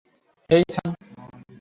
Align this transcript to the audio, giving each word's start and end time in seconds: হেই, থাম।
হেই, 0.49 0.63
থাম। 0.73 0.91